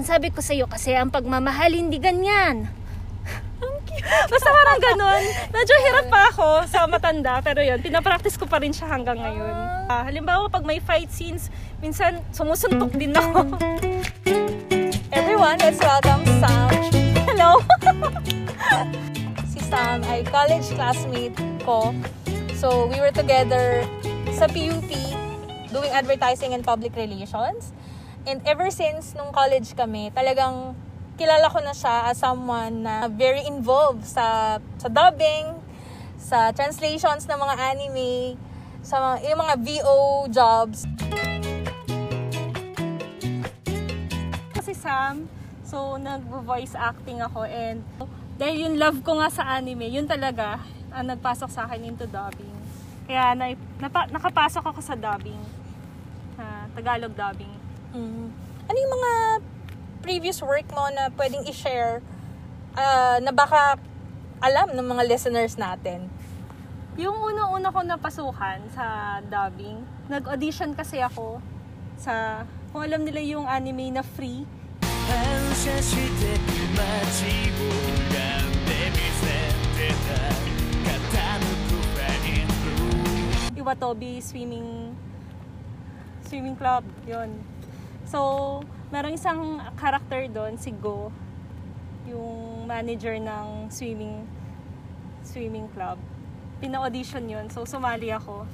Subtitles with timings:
[0.00, 2.72] Ang sabi ko sa'yo kasi, ang pagmamahal hindi ganyan.
[4.32, 5.22] Basta parang ganun.
[5.52, 9.52] Medyo hirap pa ako sa matanda, pero yun, pinapractice ko pa rin siya hanggang ngayon.
[9.92, 11.52] Ah, halimbawa, pag may fight scenes,
[11.84, 13.44] minsan sumusuntok din ako.
[15.12, 16.72] Everyone, let's welcome Sam.
[17.28, 17.60] Hello!
[19.52, 21.92] Si Sam ay college classmate ko.
[22.56, 23.84] So, we were together
[24.32, 24.88] sa PUP
[25.68, 27.76] doing advertising and public relations.
[28.28, 30.76] And ever since nung college kami, talagang
[31.16, 35.56] kilala ko na siya as someone na very involved sa sa dubbing,
[36.20, 38.36] sa translations ng mga anime,
[38.84, 39.98] sa mga, yung mga VO
[40.28, 40.84] jobs.
[44.52, 45.24] Kasi Sam,
[45.64, 47.84] so nag-voice acting ako and
[48.40, 50.60] dahil yung love ko nga sa anime, yun talaga
[50.92, 52.56] ang nagpasok sa akin into dubbing.
[53.04, 55.40] Kaya na, napa, nakapasok ako sa dubbing.
[56.40, 57.59] Ah, Tagalog dubbing.
[57.90, 58.30] Mm.
[58.70, 59.12] Ano yung mga
[59.98, 61.98] previous work mo na pwedeng i-share
[62.78, 63.74] uh, na baka
[64.38, 66.06] alam ng mga listeners natin?
[66.94, 71.42] Yung unang-una ko napasukan sa dubbing, nag-audition kasi ako
[71.98, 74.46] sa, kung alam nila yung anime na free.
[83.58, 84.94] Iwatobi swimming
[86.30, 87.49] swimming club, yon
[88.10, 88.58] So,
[88.90, 91.14] merong isang character doon, si Go,
[92.10, 94.26] yung manager ng swimming
[95.22, 95.94] swimming club.
[96.58, 98.50] Pina-audition yun, so sumali ako.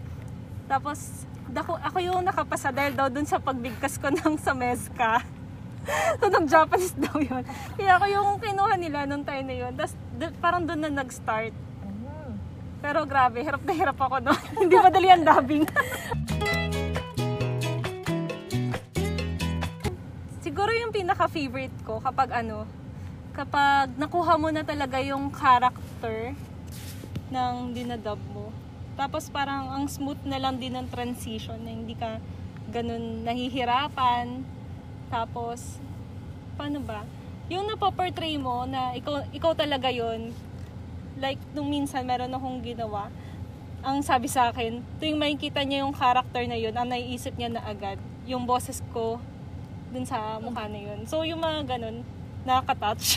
[0.69, 5.25] Tapos, dako, ako yung nakapasa dahil daw dun sa pagbigkas ko ng sa mezca.
[6.21, 7.41] so, nag-Japanese daw yun.
[7.81, 9.73] Kaya ako yung kinuha nila nung time na yun.
[9.73, 11.57] Tapos, dun- parang doon na nag-start.
[12.85, 14.43] Pero grabe, hirap na hirap ako doon.
[14.61, 15.65] Hindi madali ang dubbing.
[20.67, 22.67] Siguro yung pinaka-favorite ko kapag ano,
[23.39, 26.35] kapag nakuha mo na talaga yung character
[27.31, 28.51] ng dinadub mo.
[28.99, 32.19] Tapos parang ang smooth na lang din ng transition na hindi ka
[32.75, 34.43] ganun nahihirapan.
[35.07, 35.79] Tapos,
[36.59, 37.07] paano ba?
[37.47, 40.35] Yung napoportray mo na ikaw, ikaw talaga yon
[41.23, 43.07] like nung minsan meron akong ginawa
[43.87, 47.63] ang sabi sa akin tuwing makikita niya yung character na yun ang naiisip niya na
[47.63, 49.23] agad yung boses ko
[49.97, 52.05] dun sa mukha na yun so yung mga ganun
[52.45, 53.17] nakaka-touch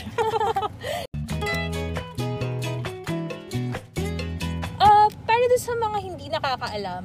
[4.80, 7.04] Ah, para doon sa mga hindi nakakaalam,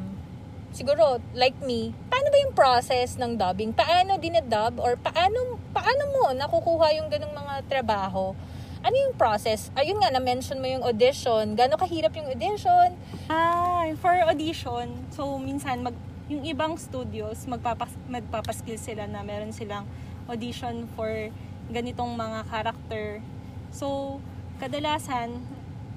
[0.71, 3.75] siguro, like me, paano ba yung process ng dubbing?
[3.75, 4.79] Paano dinadub?
[4.79, 8.31] Or paano, paano mo nakukuha yung ganung mga trabaho?
[8.79, 9.75] Ano yung process?
[9.75, 11.51] Ayun nga, na-mention mo yung audition.
[11.59, 12.95] Gano'ng kahirap yung audition?
[13.25, 19.85] ah for audition so minsan mag yung ibang studios magpapas magpapaskill sila na meron silang
[20.25, 21.29] audition for
[21.69, 23.21] ganitong mga character.
[23.69, 24.17] So
[24.57, 25.41] kadalasan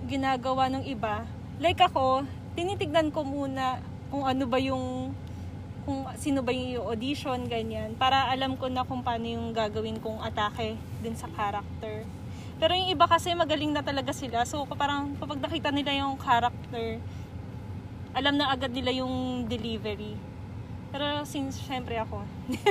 [0.05, 1.25] ginagawa ng iba.
[1.57, 3.81] Like ako tinitignan ko muna
[4.13, 5.17] kung ano ba yung
[5.89, 10.21] kung sino ba yung audition ganyan para alam ko na kung paano yung gagawin kong
[10.21, 12.05] atake din sa character.
[12.61, 14.45] Pero yung iba kasi magaling na talaga sila.
[14.45, 17.01] So parang kapag nakita nila yung character,
[18.19, 20.19] alam na agad nila yung delivery.
[20.91, 22.27] Pero since syempre ako,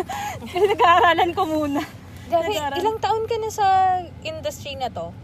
[0.75, 1.79] nag-aaralan ko muna.
[2.27, 3.67] Grabe, ilang taon ka na sa
[4.19, 5.15] industry na to?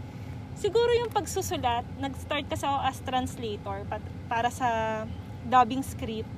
[0.56, 4.68] Siguro yung pagsusulat, nag-start kasi ako as translator pat- para sa
[5.44, 6.30] dubbing script.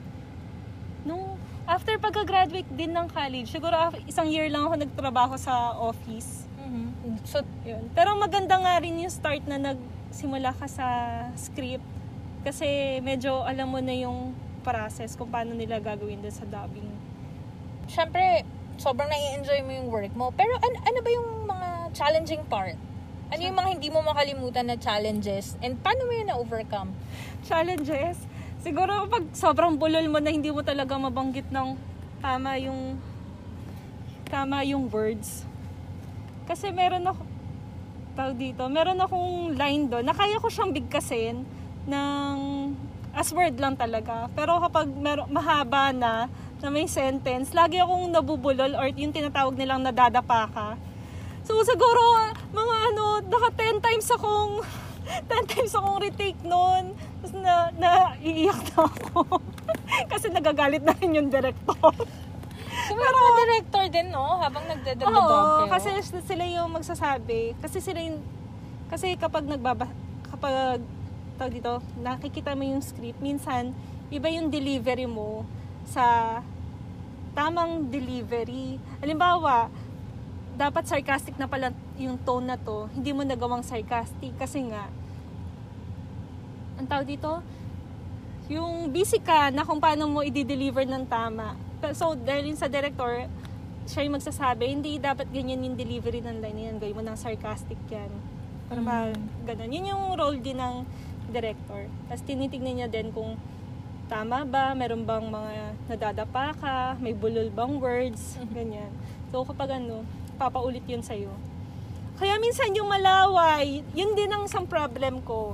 [1.07, 1.39] Nung
[1.71, 6.51] after pagka-graduate din ng college, siguro isang year lang ako nagtrabaho sa office.
[7.23, 7.87] So, Yun.
[7.95, 10.87] Pero maganda nga rin yung start na nagsimula ka sa
[11.39, 11.87] script
[12.47, 14.31] kasi medyo alam mo na yung
[14.63, 16.87] process kung paano nila gagawin doon sa dubbing.
[17.91, 18.47] syempre,
[18.79, 20.31] sobrang nai-enjoy mo yung work mo.
[20.31, 22.79] Pero an- ano ba yung mga challenging part?
[23.35, 25.59] Ano yung mga hindi mo makalimutan na challenges?
[25.59, 26.95] And paano mo yun na-overcome?
[27.47, 28.23] Challenges?
[28.63, 31.75] Siguro pag sobrang bulol mo na hindi mo talaga mabanggit ng
[32.23, 32.99] tama yung
[34.31, 35.43] tama yung words.
[36.47, 37.23] Kasi meron ako
[38.17, 41.45] tawag dito, meron akong line doon na kaya ko siyang bigkasin
[41.87, 42.35] ng
[43.17, 44.29] as word lang talaga.
[44.37, 46.29] Pero kapag mer- mahaba na
[46.61, 50.69] na may sentence, lagi akong nabubulol or yung tinatawag nilang nadadapa ka.
[51.47, 54.61] So siguro mga ano, naka 10 times akong
[55.31, 56.93] 10 times akong retake noon.
[57.23, 59.41] Tapos na, na iiyak na ako.
[60.13, 61.95] Kasi nagagalit na rin yung director.
[62.87, 64.39] So, Pero, director din, no?
[64.39, 65.73] Habang nagdadabdab Oo, kayo.
[65.75, 65.91] kasi
[66.23, 67.57] sila yung magsasabi.
[67.59, 68.23] Kasi sila yung,
[68.87, 69.91] kasi kapag nagbaba,
[70.31, 70.79] kapag,
[71.37, 73.77] tawag dito, nakikita mo yung script, minsan,
[74.09, 75.45] iba yung delivery mo
[75.85, 76.39] sa
[77.37, 78.81] tamang delivery.
[79.05, 79.69] Halimbawa,
[80.57, 84.89] dapat sarcastic na pala yung tone na to, hindi mo nagawang sarcastic kasi nga,
[86.81, 87.45] ang tawag dito,
[88.49, 91.59] yung busy ka na kung paano mo i-deliver ng tama.
[91.93, 93.29] So, dahil sa director,
[93.87, 97.79] siya yung magsasabi, hindi dapat ganyan yung delivery ng line yan, gawin mo ng sarcastic
[97.91, 98.11] yan.
[98.67, 99.15] Para ma
[99.47, 99.71] ganun.
[99.71, 100.83] Yun yung role din ng
[101.31, 101.91] director.
[102.09, 103.39] Tapos tinitignan niya din kung
[104.07, 105.53] tama ba, meron bang mga
[105.91, 108.91] nadadapa ka, may bulol bang words, ganyan.
[109.35, 110.07] So kapag ano,
[110.39, 111.35] papaulit yun sa'yo.
[112.17, 115.53] Kaya minsan yung malaway, yun din ang isang problem ko.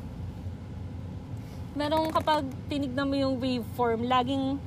[1.74, 4.60] Merong kapag tinignan mo yung waveform, laging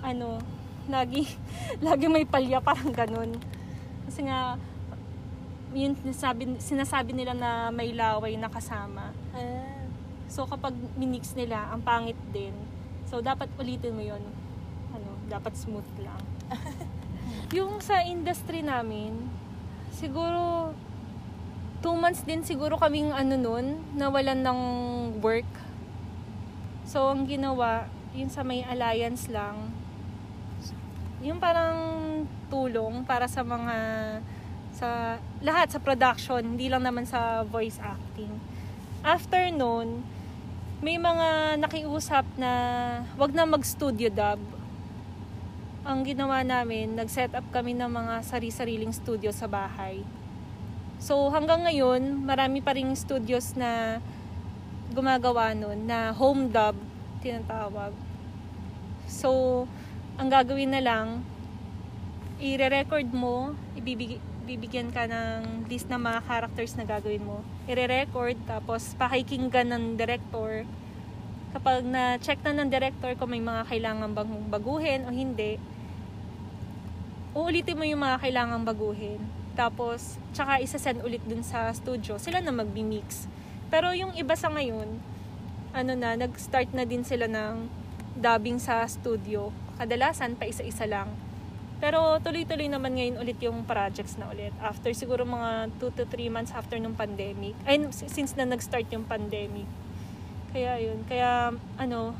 [0.00, 0.40] ano,
[0.86, 1.26] lagi
[1.86, 3.36] lagi may palya parang ganun.
[4.06, 4.56] Kasi nga
[5.72, 9.10] yun sinasabi, sinasabi nila na may laway na kasama.
[9.32, 9.71] Ah.
[10.32, 12.56] So kapag minix nila, ang pangit din.
[13.04, 14.24] So dapat ulitin mo yun.
[14.96, 16.24] Ano, dapat smooth lang.
[17.56, 19.28] yung sa industry namin,
[19.92, 20.72] siguro
[21.84, 24.60] two months din siguro kaming ano nun, nawalan ng
[25.20, 25.52] work.
[26.88, 29.68] So ang ginawa, yun sa may alliance lang,
[31.20, 31.76] yung parang
[32.48, 33.76] tulong para sa mga
[34.72, 38.32] sa lahat sa production, hindi lang naman sa voice acting.
[39.04, 40.21] After noon,
[40.82, 42.50] may mga nakiusap na
[43.14, 44.42] wag na mag-studio dub.
[45.86, 50.02] Ang ginawa namin, nag-set up kami ng mga sari-sariling studio sa bahay.
[50.98, 54.02] So hanggang ngayon, marami pa ring studios na
[54.90, 56.74] gumagawa nun na home dub
[57.22, 57.94] tinatawag.
[59.06, 59.64] So,
[60.18, 61.22] ang gagawin na lang,
[62.42, 67.46] i-record mo, ibibig bibigyan ka ng list ng mga characters na gagawin mo.
[67.70, 70.66] I-record, tapos pakikinggan ng director.
[71.54, 75.62] Kapag na-check na ng director kung may mga kailangan bang baguhin o hindi,
[77.38, 79.22] uulitin mo yung mga kailangan baguhin.
[79.54, 82.16] Tapos, tsaka isa-send ulit dun sa studio.
[82.16, 83.28] Sila na magbi-mix.
[83.70, 84.98] Pero yung iba sa ngayon,
[85.70, 87.68] ano na, nag-start na din sila ng
[88.18, 89.54] dubbing sa studio.
[89.78, 91.08] Kadalasan, pa isa-isa lang.
[91.82, 94.54] Pero tuloy-tuloy naman ngayon ulit yung projects na ulit.
[94.62, 97.58] After siguro mga 2 to 3 months after nung pandemic.
[97.66, 99.66] Ay, since na nag-start yung pandemic.
[100.54, 101.02] Kaya yun.
[101.10, 102.14] Kaya, ano,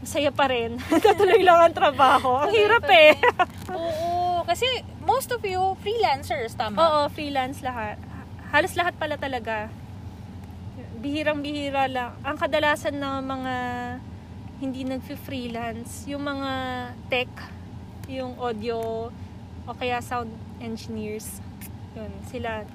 [0.00, 0.80] masaya pa rin.
[1.04, 2.48] Tutuloy lang ang trabaho.
[2.48, 3.12] Ang hirap eh.
[3.76, 4.64] Oo, kasi
[5.04, 6.80] most of you freelancers, tama?
[6.80, 8.00] Oo, freelance lahat.
[8.56, 9.68] Halos lahat pala talaga.
[11.04, 12.16] Bihirang-bihira lang.
[12.24, 13.54] Ang kadalasan ng mga
[14.64, 16.52] hindi nag-freelance, yung mga
[17.12, 17.28] tech,
[18.08, 19.08] yung audio,
[19.64, 20.30] o kaya sound
[20.60, 21.40] engineers.
[21.96, 22.68] Yun, sila,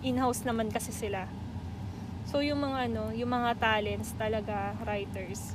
[0.00, 1.28] in-house naman kasi sila.
[2.28, 5.52] So, yung mga ano, yung mga talents talaga, writers,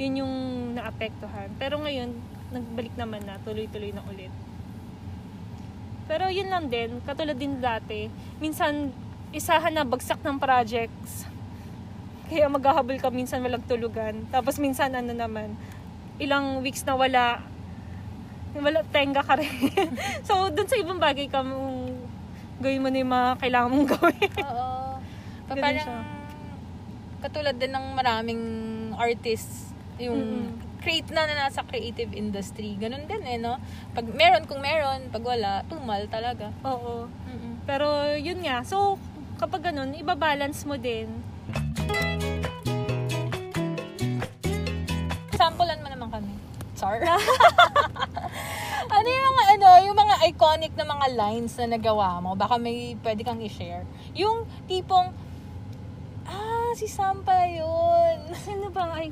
[0.00, 0.34] yun yung
[0.80, 1.52] naapektuhan.
[1.60, 2.16] Pero ngayon,
[2.50, 4.32] nagbalik naman na, tuloy-tuloy na ulit.
[6.10, 8.10] Pero yun lang din, katulad din dati,
[8.40, 8.90] minsan,
[9.30, 11.22] isahan na bagsak ng projects.
[12.26, 14.26] Kaya maghahabol ka minsan walang tulugan.
[14.30, 15.54] Tapos minsan ano naman,
[16.18, 17.42] ilang weeks na wala,
[18.52, 19.50] wala, tenga ka rin.
[20.26, 21.94] so, dun sa ibang bagay ka mong
[22.58, 24.30] gawin mo na yung mga kailangan mong gawin.
[24.42, 24.68] Oo.
[25.46, 25.98] Pa- Ganun parang, siya.
[27.20, 28.42] katulad din ng maraming
[28.94, 30.48] artists, yung Mm-mm.
[30.78, 32.74] create na na nasa creative industry.
[32.74, 33.60] Ganun din eh, no?
[33.92, 36.50] Pag meron, kung meron, pag wala, tumal talaga.
[36.62, 37.06] Oo.
[37.26, 37.60] Mm-mm.
[37.64, 38.96] Pero yun nga, so
[39.36, 41.08] kapag ganun, ibabalance mo din.
[45.32, 46.32] Sampulan mo naman kami.
[46.74, 47.00] Char.
[48.90, 52.36] ano yung mga ano, yung mga iconic na mga lines na nagawa mo?
[52.36, 53.88] Baka may pwede kang i-share.
[54.12, 55.12] Yung tipong
[56.28, 58.16] ah, si Sam pala yun.
[58.44, 59.08] Sino bang ay...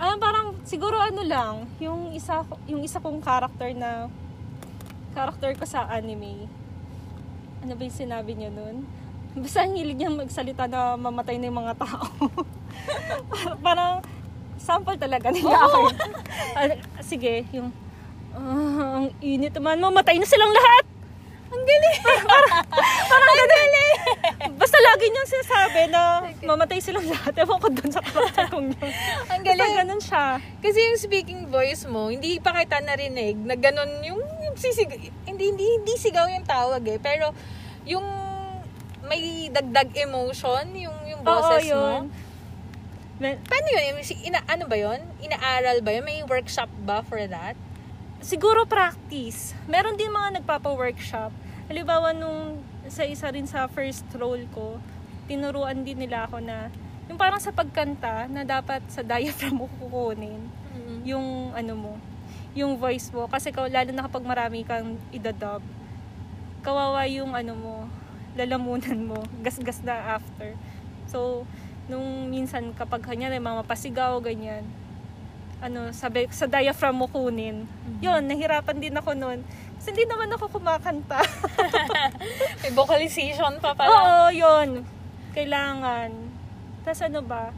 [0.00, 4.08] Ah, parang siguro ano lang, yung isa yung isa kong character na
[5.12, 6.48] character ko sa anime.
[7.60, 8.88] Ano ba yung sinabi niya nun?
[9.44, 12.08] Basta ang hilig niya magsalita na mamatay na yung mga tao.
[13.66, 14.00] parang
[14.56, 15.80] sample talaga nila ako.
[16.56, 16.68] Ah,
[17.04, 17.68] sige, yung
[18.36, 20.84] ah, ang init naman, mamatay na silang lahat.
[21.50, 21.98] Ang galing.
[23.10, 23.94] parang ang galing.
[24.54, 26.02] Basta lagi niyang sinasabi na
[26.46, 27.34] mamatay silang lahat.
[27.42, 28.90] Ewan ko dun sa karakter kong yun.
[29.26, 29.74] Ang Basta galing.
[29.82, 30.26] ganun siya.
[30.62, 35.44] Kasi yung speaking voice mo, hindi pa kita narinig na ganun yung, yung sisig, hindi,
[35.50, 37.02] hindi, hindi sigaw yung tawag eh.
[37.02, 37.34] Pero
[37.82, 38.06] yung
[39.10, 42.06] may dagdag emotion, yung, yung boses mo.
[43.18, 43.98] Me- Paano yun?
[44.22, 45.02] Ina, ano ba yun?
[45.18, 46.06] Inaaral ba yun?
[46.06, 47.58] May workshop ba for that?
[48.20, 49.56] Siguro practice.
[49.66, 51.32] Meron din mga nagpapa-workshop.
[51.68, 54.80] Halimbawa nung sa isa rin sa first role ko,
[55.30, 56.68] tinuruan din nila ako na
[57.10, 60.38] yung parang sa pagkanta na dapat sa diaphragm mo kukunin
[61.02, 61.92] yung ano mo,
[62.52, 63.26] yung voice mo.
[63.26, 65.64] Kasi ka- lalo na kapag marami kang idadub,
[66.60, 67.76] kawawa yung ano mo,
[68.36, 70.54] lalamunan mo, gasgas na after.
[71.08, 71.48] So,
[71.90, 74.62] nung minsan kapag kanya mga mapasigaw, ganyan,
[75.60, 77.68] ano, sabi, sa diaphragm mo kunin.
[78.00, 79.44] Yun, nahirapan din ako nun.
[79.80, 81.20] Kasi hindi naman ako kumakanta.
[82.64, 83.88] May vocalization pa pala.
[83.92, 84.84] Oo, yun.
[85.36, 86.12] Kailangan.
[86.84, 87.52] Tapos ano ba,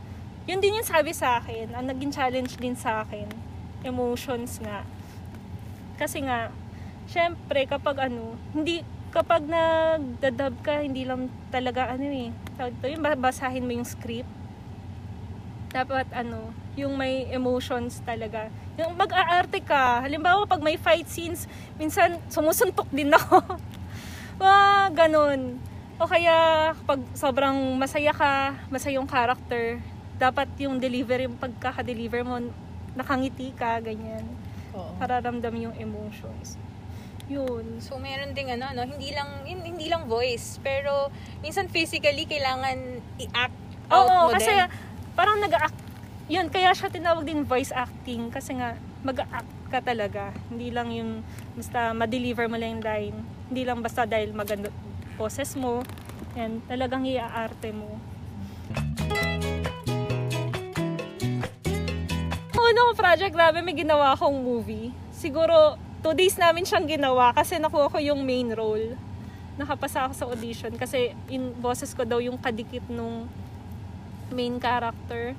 [0.46, 3.30] yun din yung sabi sa akin, ang naging challenge din sa akin,
[3.86, 4.82] emotions nga.
[5.98, 6.50] Kasi nga,
[7.06, 8.82] syempre kapag ano, hindi,
[9.14, 14.30] kapag nagdadub ka, hindi lang talaga ano eh, tawag ito, yung basahin mo yung script.
[15.70, 18.48] Dapat ano, yung may emotions talaga.
[18.80, 21.44] Yung mag-aarte ka, halimbawa pag may fight scenes,
[21.76, 23.44] minsan sumusuntok din ako.
[24.40, 24.62] Mga
[24.96, 25.60] ganun.
[26.00, 29.78] O kaya, pag sobrang masaya ka, masaya yung character,
[30.16, 32.40] dapat yung delivery, pagkaka-deliver mo,
[32.96, 34.24] nakangiti ka, ganyan.
[34.72, 34.96] Oo.
[34.96, 36.56] Para ramdam yung emotions.
[37.28, 37.78] Yun.
[37.78, 43.00] So meron ding ano, no, hindi lang hin- hindi lang voice, pero minsan physically kailangan
[43.20, 44.68] i-act out Oo, mo kasi din.
[45.14, 45.91] parang nag-act.
[46.32, 48.72] Yun, kaya siya tinawag din voice acting kasi nga
[49.04, 50.32] mag-act ka talaga.
[50.48, 51.20] Hindi lang yung
[51.52, 53.16] basta ma-deliver mo lang yung line.
[53.52, 54.72] Hindi lang basta dahil maganda
[55.20, 55.84] poses mo.
[56.32, 58.00] Yan, talagang iaarte mo.
[62.56, 64.88] Una ko project, grabe, may ginawa akong movie.
[65.12, 68.96] Siguro, two days namin siyang ginawa kasi nakuha ko yung main role.
[69.60, 73.28] Nakapasa ako sa audition kasi in boses ko daw yung kadikit nung
[74.32, 75.36] main character.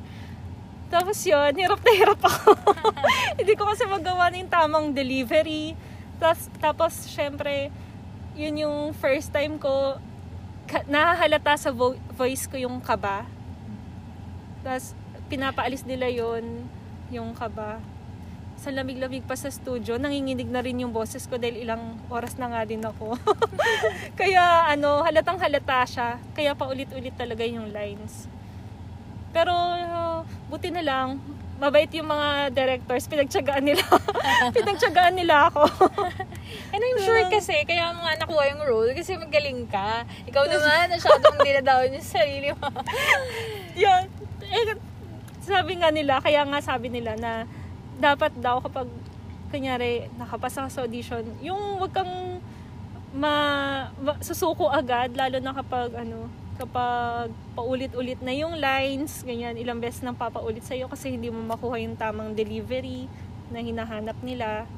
[0.94, 2.54] Tapos yun, hirap na hirap ako.
[3.42, 5.74] Hindi ko kasi magawa ng tamang delivery.
[6.22, 7.74] Tapos, tapos syempre,
[8.38, 9.98] yun yung first time ko,
[10.70, 13.26] ka- nahahalata sa vo- voice ko yung kaba.
[14.62, 14.94] Tapos,
[15.34, 16.62] pinapaalis nila yon
[17.10, 17.82] yung kaba.
[18.62, 22.54] Sa lamig-lamig pa sa studio, nanginginig na rin yung boses ko dahil ilang oras na
[22.54, 23.18] nga din ako.
[24.22, 26.22] Kaya ano, halatang halata siya.
[26.38, 28.30] Kaya paulit-ulit talaga yung lines.
[29.34, 31.18] Pero uh, buti na lang,
[31.58, 33.82] mabait yung mga directors, pinagtsagaan nila.
[34.58, 35.66] pinagtsagaan nila ako.
[36.74, 40.06] And I'm sure kasi, kaya mo nga nakuha yung role kasi magaling ka.
[40.30, 42.68] Ikaw naman, masyadong dinadaon yung sarili mo.
[43.84, 44.06] Yan.
[44.44, 44.78] Eh,
[45.42, 47.50] sabi nga nila, kaya nga sabi nila na
[47.98, 48.90] dapat daw kapag
[49.54, 52.42] kunyari nakapasa ka sa audition, yung wag kang
[53.14, 53.34] ma,
[54.02, 56.26] ma- susuko agad lalo na kapag ano
[56.58, 61.82] kapag paulit-ulit na yung lines, ganyan, ilang beses nang papaulit sa'yo kasi hindi mo makuha
[61.82, 63.10] yung tamang delivery
[63.50, 64.70] na hinahanap nila.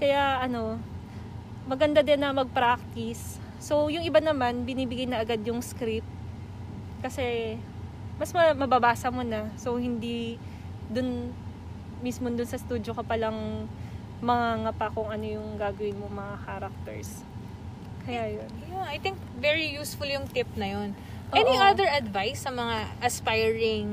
[0.00, 0.80] Kaya ano,
[1.68, 3.38] maganda din na mag-practice.
[3.62, 6.08] So, yung iba naman, binibigay na agad yung script.
[7.04, 7.54] Kasi,
[8.18, 9.46] mas ma- mababasa mo na.
[9.60, 10.40] So, hindi
[10.90, 11.30] dun,
[12.02, 13.70] mismo dun sa studio ka palang
[14.22, 17.31] mga pa kung ano yung gagawin mo mga characters.
[18.02, 18.50] Kaya yun.
[18.68, 20.98] Yeah, I think very useful yung tip na yun.
[21.32, 21.64] Any Oo.
[21.64, 23.88] other advice sa mga aspiring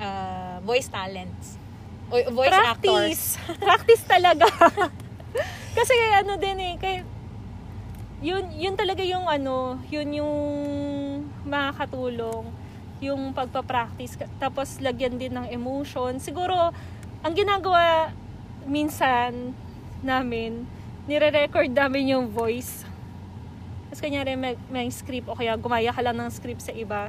[0.00, 1.60] uh, voice talents?
[2.08, 3.36] O voice actors?
[3.36, 3.60] Practice.
[3.66, 4.48] Practice talaga.
[5.78, 6.96] Kasi ano din eh, kay,
[8.24, 10.34] yun, yun talaga yung ano, yun yung
[11.44, 12.48] makakatulong
[12.98, 14.18] yung pagpa-practice.
[14.42, 16.18] Tapos lagyan din ng emotion.
[16.18, 16.74] Siguro,
[17.22, 18.10] ang ginagawa
[18.66, 19.54] minsan
[20.02, 20.66] namin,
[21.06, 22.87] nire-record namin yung voice.
[23.88, 27.08] Tapos kanyari may, may script o kaya gumaya ka lang ng script sa iba.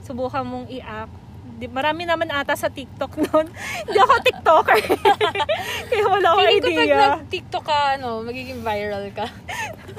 [0.00, 1.12] Subukan mong i-act.
[1.58, 3.48] Di, marami naman ata sa TikTok noon.
[3.82, 4.78] Hindi ako TikToker.
[5.90, 7.00] kaya wala akong Feeling ko pag idea.
[7.16, 9.26] nag-TikTok ka, ano, magiging viral ka.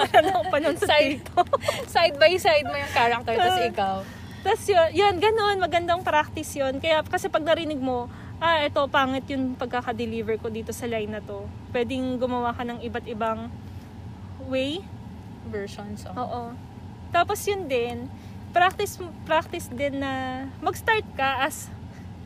[0.00, 1.48] Wala pa noon sa Side- TikTok.
[1.84, 3.96] side by side mo yung character, tapos ikaw.
[4.40, 6.80] Tapos yun, yun, ganun, magandang practice yun.
[6.80, 8.08] Kaya kasi pag narinig mo,
[8.38, 11.44] ah, ito, pangit yung pagkaka-deliver ko dito sa line na to.
[11.68, 13.52] Pwedeng gumawa ka ng iba't ibang
[14.48, 14.80] way.
[15.48, 16.14] Versions of.
[16.18, 16.42] Oo.
[17.10, 18.06] Tapos yun din,
[18.50, 21.70] practice practice din na mag-start ka as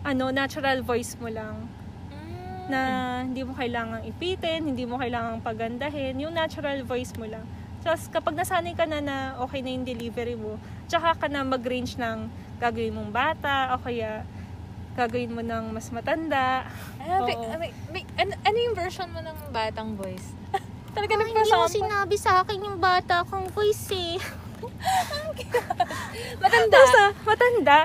[0.05, 1.65] ano, natural voice mo lang.
[2.13, 2.65] Mm.
[2.69, 2.81] Na
[3.25, 7.45] hindi mo kailangang ipitin, hindi mo kailangang pagandahin, yung natural voice mo lang.
[7.85, 10.57] Tapos kapag nasanay ka na na okay na yung delivery mo,
[10.89, 12.29] tsaka ka na mag-range ng
[12.61, 14.25] gagawin mong bata o kaya
[14.95, 16.65] gagawin mo ng mas matanda.
[17.03, 17.51] Ah, Oo.
[17.59, 20.44] may, may- ano, ano yung version mo ng batang voice?
[20.95, 24.15] Talaga Hindi mo sinabi sa akin yung bata kong voice eh.
[26.43, 26.79] Matanda.
[26.79, 27.79] Tapos ah, matanda.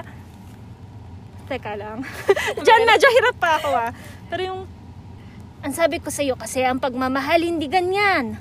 [1.50, 2.06] Teka lang.
[2.66, 3.92] Diyan medyo hirap pa ako ah.
[4.30, 4.62] Pero yung,
[5.66, 8.38] ang sabi ko sa'yo kasi ang pagmamahal hindi ganyan.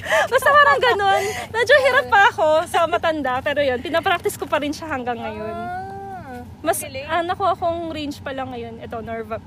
[0.00, 1.22] Basta parang ganun.
[1.52, 3.40] Medyo hirap pa ako sa matanda.
[3.44, 5.54] Pero yun, pinapractice ko pa rin siya hanggang ngayon.
[5.54, 8.80] Ah, Mas, ah, nakuha kong range pa lang ngayon.
[8.80, 9.00] Ito,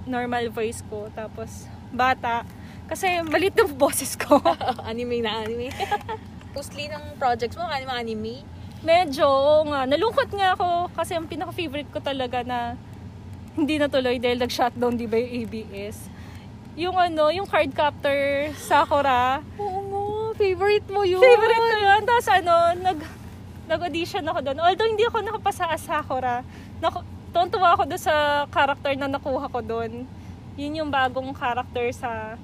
[0.06, 1.10] normal voice ko.
[1.14, 2.46] Tapos, bata.
[2.94, 4.38] Kasi malit yung boses ko.
[4.90, 5.74] anime na anime.
[6.56, 8.36] Mostly ng projects mo, anime anime.
[8.86, 9.90] Medyo, oo nga.
[9.90, 12.78] Nalungkot nga ako kasi ang pinaka-favorite ko talaga na
[13.58, 15.98] hindi natuloy dahil nag-shutdown, di ba yung ABS.
[16.78, 19.42] Yung ano, yung card captor Sakura.
[19.58, 20.06] Oo nga,
[20.38, 21.18] favorite mo yun.
[21.18, 22.02] Favorite ko yun.
[22.06, 23.00] Tapos ano, nag,
[23.74, 24.58] nag-audition ako doon.
[24.62, 26.46] Although hindi ako nakapasa as Sakura,
[26.78, 27.02] naku,
[27.34, 30.06] tuwa ako doon sa character na nakuha ko doon.
[30.62, 32.38] Yun yung bagong character sa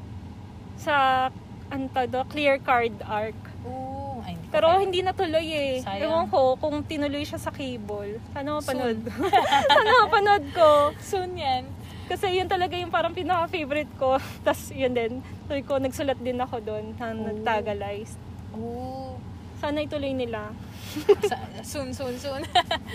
[0.80, 1.28] sa
[1.70, 3.36] ano to, do, clear card arc.
[3.62, 4.82] Oo, ay, hindi ko Pero kaya.
[4.82, 5.74] hindi natuloy eh.
[5.84, 6.02] Sayang.
[6.02, 8.18] Ewan ko kung tinuloy siya sa cable.
[8.34, 8.98] Sana mapanood.
[9.70, 10.96] Sana mapanood ko.
[10.98, 11.68] Soon yan.
[12.10, 14.18] Kasi yun talaga yung parang pinaka-favorite ko.
[14.48, 15.22] Tapos yun din.
[15.46, 18.18] Sabi ko, nagsulat din ako doon na nag-tagalize.
[18.58, 19.14] Oo.
[19.62, 20.50] Sana ituloy nila.
[21.62, 22.42] Soon, soon, soon.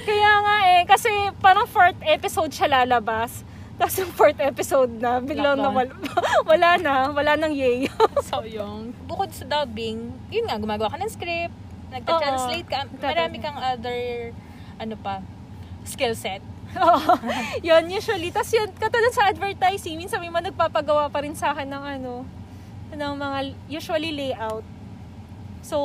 [0.02, 1.06] Kaya nga eh, kasi
[1.38, 3.46] parang fourth episode siya lalabas.
[3.74, 5.90] Tapos yung fourth episode na, biglang Lockdown.
[5.90, 5.92] nawala,
[6.50, 7.90] wala na, wala nang yay.
[8.30, 8.94] so, yung...
[9.10, 11.54] Bukod sa dubbing, yun nga, gumagawa ka ng script,
[11.90, 14.30] nagta-translate ka, marami kang other,
[14.78, 15.22] ano pa,
[15.82, 16.42] skill set.
[16.78, 17.18] Oo.
[17.66, 18.30] yun, usually.
[18.30, 22.22] Tapos yun, katulad sa advertising, minsan may mga nagpapagawa pa rin sa akin ng ano,
[22.94, 24.66] ng mga usually layout.
[25.64, 25.78] So,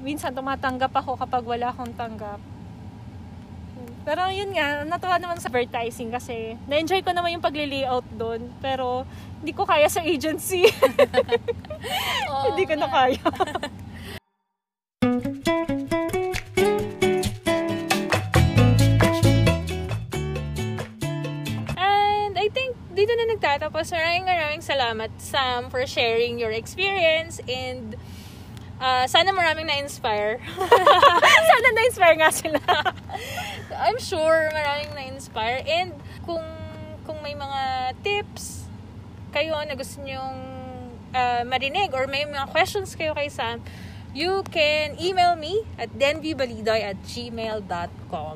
[0.00, 2.40] minsan tumatanggap ako kapag wala akong tanggap.
[4.04, 8.52] Pero yun nga, natuwa naman sa advertising kasi na-enjoy ko naman yung pagli-layout doon.
[8.60, 9.08] Pero
[9.40, 10.68] hindi ko kaya sa agency.
[12.32, 13.20] Oo hindi ko na kaya.
[21.80, 23.88] And I think dito na nagtatapos.
[23.88, 27.96] Maraming maraming salamat, Sam, for sharing your experience and
[28.80, 30.40] uh, sana maraming na-inspire.
[31.50, 32.60] Sana na-inspire nga sila.
[33.84, 35.60] I'm sure maraming na-inspire.
[35.68, 35.92] And
[36.24, 36.40] kung,
[37.04, 38.64] kung may mga tips
[39.28, 40.40] kayo na gusto nyong
[41.12, 43.60] uh, marinig or may mga questions kayo kay Sam,
[44.16, 48.34] you can email me at denvybalidoy at gmail.com.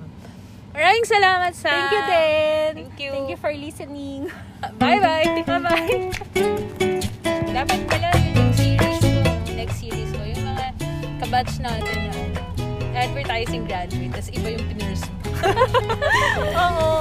[0.77, 1.73] Maraming salamat, Sam.
[1.73, 2.71] Thank you din.
[2.77, 3.11] Thank you.
[3.17, 4.29] Thank you for listening.
[4.61, 5.43] Bye-bye.
[5.49, 5.97] Bye-bye.
[7.57, 9.21] Dapat pala yun yung series ko,
[9.57, 10.67] next series ko, yung mga
[11.25, 12.21] kabatch natin na
[12.93, 15.49] advertising graduate, tas iba yung pinurse mo.
[16.63, 16.99] Oo.